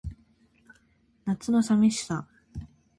[1.25, 2.25] 夏の淋しさ